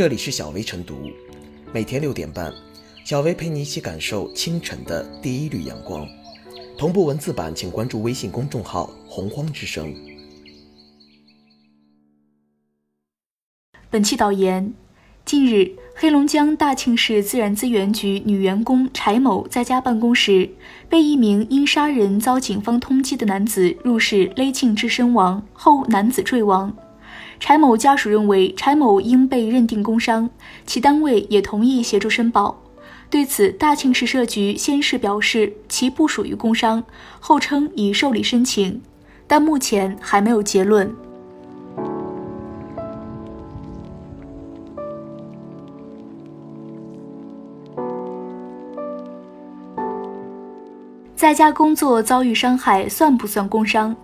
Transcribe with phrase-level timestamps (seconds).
[0.00, 1.10] 这里是小薇晨读，
[1.74, 2.50] 每天六点半，
[3.04, 6.08] 小薇陪你一起感受清晨的第一缕阳光。
[6.78, 9.94] 同步文字版，请关注微信公众号“洪荒之声”。
[13.90, 14.72] 本期导言：
[15.26, 20.48] 近日，黑龙江大庆市自然资源局女员工柴某在家办公时，
[20.88, 26.74] 被一名因杀人遭警方通缉的男子入室勒颈致身亡，后男子坠亡。
[27.40, 30.30] 柴某家属认为柴某应被认定工伤，
[30.66, 32.62] 其单位也同意协助申报。
[33.08, 36.84] 对此，大庆市社局先是表示其不属于工伤，
[37.18, 38.80] 后称已受理申请，
[39.26, 40.94] 但目前还没有结论。
[51.16, 53.94] 在家工作遭遇伤害算不算工伤？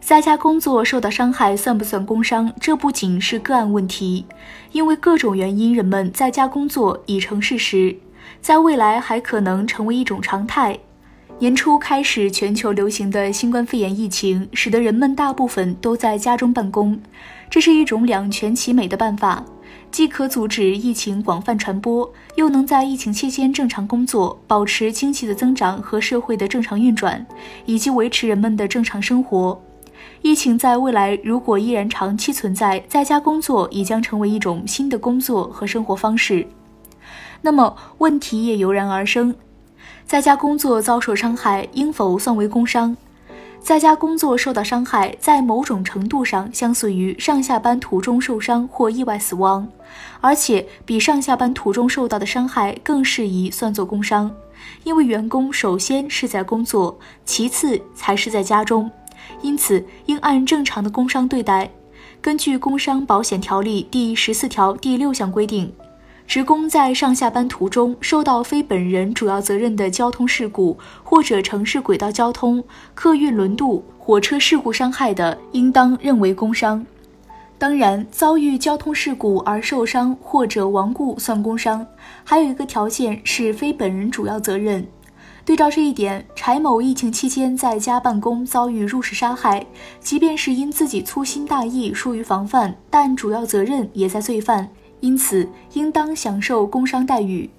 [0.00, 2.52] 在家工作受到伤害算不算工伤？
[2.60, 4.26] 这不仅是个案问题，
[4.72, 7.96] 因为各种原因，人们在家工作已成事实，
[8.40, 10.78] 在未来还可能成为一种常态。
[11.38, 17.00] 年初开始全球流行的新冠肺炎疫情，使得人们大部分都在家中办公，
[17.50, 19.44] 这是一种两全其美的办法，
[19.90, 27.26] 既可阻止疫情广泛传播，又能在疫情期间正常工作，保持经济的增长和社会的正常运转，
[27.66, 29.60] 以及维持人们的正常生活。
[30.22, 36.46] 疫情在未来如果依然长期存在，在家工作也将成为一种新的工作和生活方式。
[37.40, 39.34] 那么问题也油然而生：
[40.06, 42.96] 在家工作遭受伤害应否算为工伤？
[43.58, 49.68] 在家工作受到伤害，在某种程度上相似于上下班途中受伤或意外死亡，
[50.20, 54.28] 而且比上下班途中受到的伤害更适宜算作工伤，
[54.82, 58.90] 因为员工首先是在工作，其次才是在家中。
[59.40, 61.70] 因此，应按正常的工伤对待。
[62.20, 65.72] 根据《工伤保险条例》第十四条第六项规定，
[66.26, 72.62] 职工在上下班途中受到非本人主要责任的交通事故，或者城市轨道交通、
[72.94, 76.86] 客运轮渡、火车事故伤害的，应当认为工伤。
[77.58, 81.86] 当然，遭遇交通事故而受伤或者亡故算工伤，
[82.24, 84.86] 还有一个条件是非本人主要责任。
[85.44, 89.66] 对照这一点，柴某疫情期间在家办公遭遇入室杀害，
[89.98, 94.68] 即便是因自己粗心大意疏于防范，但主要责任也在罪犯，
[95.00, 97.50] 因此应当享受工伤待遇。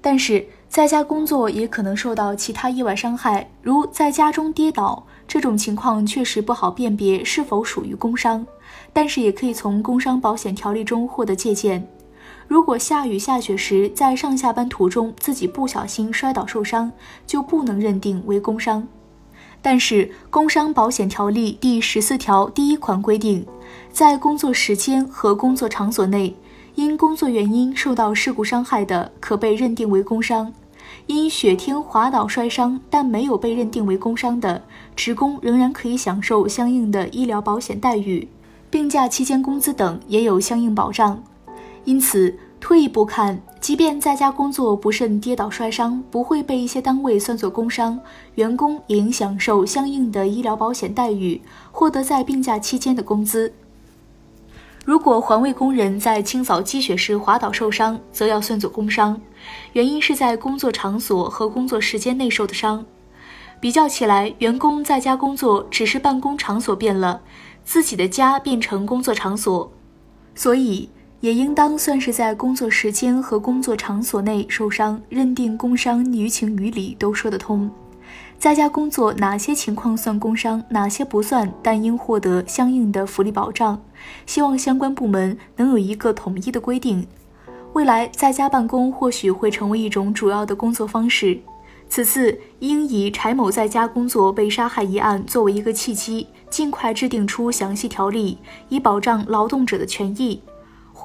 [0.00, 8.46] 但是在家工作也可能受到其他意外伤害，如在家中跌倒，这种情况确实不好辨别是否属于工伤，
[8.92, 11.84] 但是也可以从工伤保险条例中获得借鉴。
[12.48, 16.90] 如果下雨下雪时在上下班途中自己不小心摔倒受伤，
[17.26, 18.86] 就不能认定为工伤。
[19.60, 23.44] 但是《工伤保险条例》第十四条第一款规定，
[23.90, 26.36] 在工作时间和工作场所内，
[26.76, 30.52] 因工作原因受到事故伤害的，可被认定为工伤。
[31.06, 34.62] 因雪天滑倒摔伤但没有被认定为工伤的
[34.94, 38.28] 职工，仍然可以享受相应的医疗保险待遇，
[38.70, 41.20] 病假期间工资等也有相应保障。
[41.86, 48.00] 因此，退一步看，即便在家工作不慎跌倒摔伤，不会被一些单位算作工伤，
[48.34, 53.52] 员工也应享受相应的医疗保险待遇，获得在病假期间的工资。
[54.84, 59.20] 如果环卫工人在清扫积雪时滑倒受伤，则要算作工伤，
[59.72, 62.84] 原因是在工作场所和工作时间内受的伤。
[63.60, 67.22] 比较起来，员工在家工作只是办公场所变了，
[67.64, 69.72] 自己的家变成工作场所，
[70.34, 70.88] 所以。
[71.20, 77.70] 也应当算是在工作时间和工作场所内受伤，认定工伤，于情于理都说得通。
[78.38, 83.80] 在家工作哪些情况算工伤，哪些不算，但应获得相应的福利保障。
[84.26, 87.06] 希望相关部门能有一个统一的规定。
[87.72, 91.38] 未来在家办公或许会成为一种主要的工作方式。
[91.88, 98.38] 此次应以柴某在家工作被杀害一案作为一个契机，尽快制定出详细条例，
[98.68, 100.40] 以保障劳动者的权益。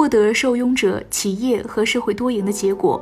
[0.00, 2.98] 获得受拥者、企业和社会多赢的结果。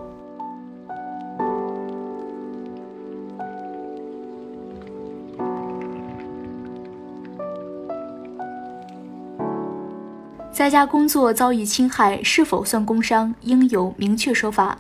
[10.51, 14.77] 在家工作遭遇侵害是否算工伤，应有明确说法。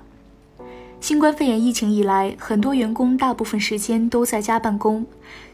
[0.99, 5.06] 新冠肺炎疫情以来，很多员工大部分时间都在家办公，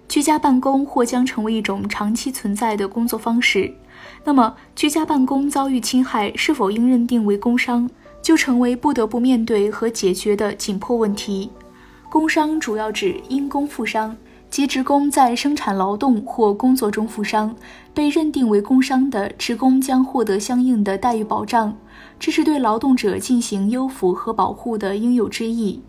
[0.09, 3.73] 居家办公或将成为一种长期存在的工作方式。
[4.25, 7.89] 那么，居家办公遭遇侵害是否应认定为工伤，
[8.23, 11.51] 就成为不得不面对和解决的紧迫问题。
[12.11, 14.17] 工伤主要指因工负伤，
[14.49, 17.55] 即职工在生产劳动或工作中负伤，
[17.93, 21.77] 被认定为工伤的职工将获得相应的待遇保障，
[22.21, 25.83] 这是对劳动者进行优抚和保护的应有之义。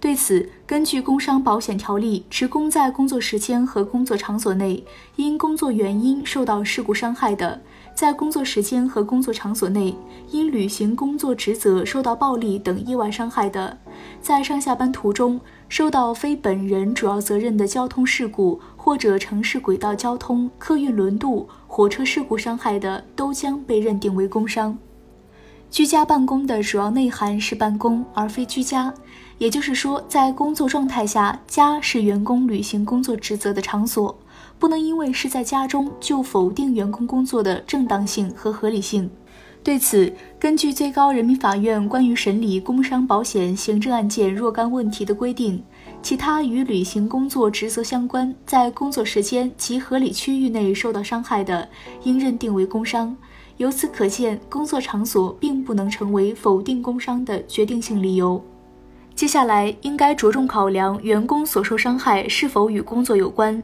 [0.00, 4.82] 对此，根据工伤保险条例，职工在工作时间和工作场所内
[5.16, 7.60] 因工作原因受到事故伤害的，
[7.94, 9.94] 在工作时间和工作场所内
[10.30, 13.76] 因履行工作职责受到暴力等意外伤害的，
[14.22, 15.40] 在上下班途中。
[15.68, 24.76] 受到非本人主要责任的交通事故或者城市轨道交通、客运轮渡、火车事故伤害的，都将被认定为工伤。
[25.70, 28.92] 居家办公的主要内涵是办公而非居家，
[29.40, 34.14] 也就是说，在工作状态下，家是员工履行工作职责的场所，
[34.58, 39.10] 不能因为是在家中就否定员工工作的正当性和合理性。
[39.62, 45.62] 对此，根据最高人民法院关于审理工伤保险行政案件若干问题的规定，
[46.02, 51.66] 其他与履行工作职责相关，在工作时间及合理区域内受到伤害的，
[52.02, 53.16] 应认定为工伤。
[53.56, 58.42] 由此可见，工作场所并不能成为否定工伤的决定性理由。
[59.20, 63.62] 接下来，应该着重考量员工所受伤害是否与工作有关。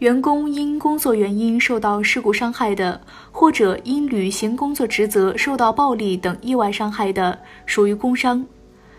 [0.00, 3.00] 员工因工作原因受到事故伤害的，
[3.30, 8.44] 或者因履行工作职责受到暴力等意外伤害的，属于工伤。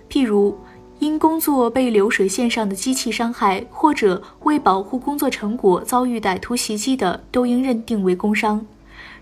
[0.10, 0.58] 譬如，
[1.00, 8.66] 因工作被流水线上的机器伤害，或者为保护工作成果遭遇歹徒袭击的，都应认定为工伤。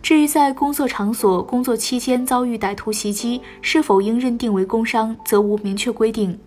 [0.02, 6.38] 至于在工作场所工作期间遭遇歹徒袭击，是否应认定为工伤，则无明确规定。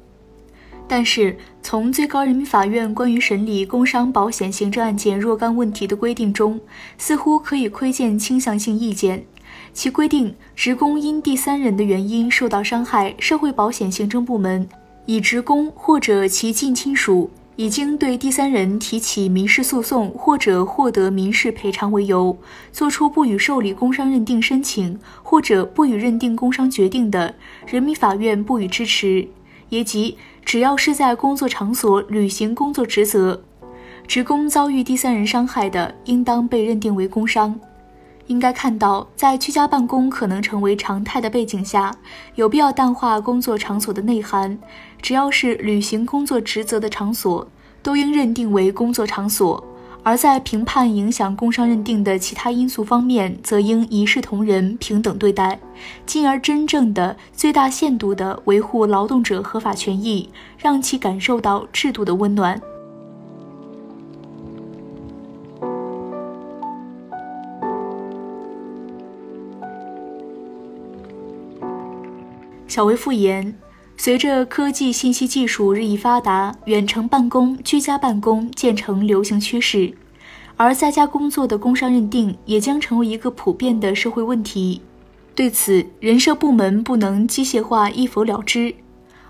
[0.89, 6.61] 但是，从最高人民法院关于审理工伤保险行政案件若干问题的规定中，
[6.97, 9.25] 似乎可以窥见倾向性意见。
[9.73, 14.69] 其规定，职工因第三人的原因受到伤害，社会保险行政部门
[15.07, 22.37] 以职工或者其近亲属已经对第三人提起民事诉讼或者获得民事赔偿为由，
[22.71, 27.35] 作出不予受理工伤认定申请或者不予认定工伤决定的，
[27.67, 29.27] 人民法院不予支持。
[29.71, 33.43] 也即，只要是在工作场所履行工作职责，
[34.07, 37.59] 职工遭遇第三人伤害的，应当被认定为工伤。
[38.27, 41.95] 应该看到，在居家办公可能成为常态的背景下，
[42.35, 44.59] 有必要淡化工作场所的内涵。
[45.01, 47.47] 只要是履行工作职责的场所，
[47.83, 49.65] 都应认定为工作场所。
[50.03, 55.59] 而在评判影响工伤认定的其他因素方面，则应一视同仁、平等对待，
[56.07, 62.61] 进而真正的、最大限度地维护劳动者合法权益，让其感受到制度的温暖。
[72.69, 73.55] 小维复言：
[73.97, 79.93] 随着科技信息技术日益发达，远程办公、居家办公渐成流行趋势。
[80.57, 84.81] 而在家工作的工伤认定也将成为一个普遍的社会问题。
[85.35, 88.75] 对此，人社部门不能机械化一否了之，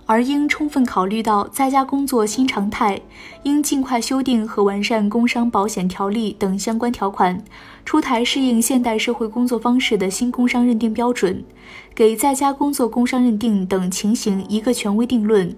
[0.06, 3.00] 而应充分考虑到在家工作新常态，
[3.42, 7.42] 应尽快修订和完善工伤保险条例等相关条款，
[7.84, 11.44] 出台适应现代社会工作方式的新工伤认定标准，
[11.92, 15.54] 给在家工作工伤认定等情形一个权威定论。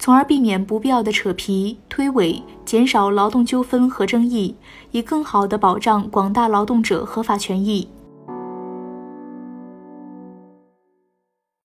[0.00, 4.56] 从而避免不必要的扯皮推诿，减少劳动纠纷和争议，
[4.90, 7.86] 以更好地保障广大劳动者合法权益。